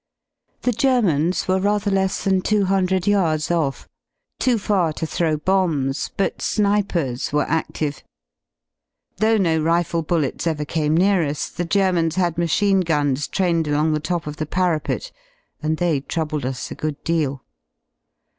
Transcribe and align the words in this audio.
The 0.63 0.71
Germans 0.71 1.47
were 1.47 1.59
rather 1.59 1.91
leSs 1.91 2.23
than 2.23 2.41
200 2.41 3.05
yards 3.05 3.51
off, 3.51 3.87
too 4.39 4.57
far 4.57 4.91
to 4.93 5.05
thro 5.05 5.35
w 5.35 5.37
bombs, 5.37 6.09
but^snJELersjwere 6.17 7.47
adlive. 7.47 8.01
Though 9.17 9.37
no 9.37 9.59
nle 9.59 10.01
bullets 10.01 10.47
ever 10.47 10.65
came 10.65 10.97
near 10.97 11.23
us, 11.23 11.49
the 11.49 11.65
Germans 11.65 12.15
had 12.15 12.39
machine 12.39 12.79
guns 12.79 13.27
trained 13.27 13.67
along 13.67 13.93
the 13.93 13.99
top 13.99 14.25
of 14.25 14.37
the 14.37 14.47
parapet, 14.47 15.11
and 15.61 15.77
they 15.77 15.99
troubled 16.01 16.47
us 16.47 16.71
a 16.71 16.73
good 16.73 17.03
deal. 17.03 17.43